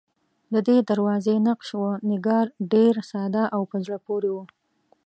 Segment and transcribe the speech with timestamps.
[0.53, 4.37] ددې دروازې نقش و نگار ډېر ساده او په زړه پورې و.